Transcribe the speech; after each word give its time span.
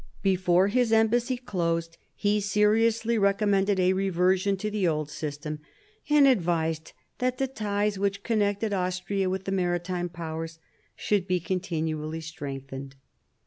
Before 0.23 0.69
his 0.69 0.91
embassy 0.91 1.37
closed 1.37 1.99
he 2.15 2.39
seriously 2.39 3.19
recommended 3.19 3.79
a 3.79 3.93
reversion 3.93 4.57
to 4.57 4.71
the 4.71 4.87
old 4.87 5.11
system, 5.11 5.59
and 6.09 6.27
advised 6.27 6.93
that 7.19 7.37
the 7.37 7.45
ties 7.45 7.99
which 7.99 8.23
connected 8.23 8.73
Austria 8.73 9.29
with 9.29 9.43
the 9.43 9.51
Maritime 9.51 10.09
Powers 10.09 10.57
should 10.95 11.27
be 11.27 11.39
continually 11.39 12.21
strengthened. 12.21 12.95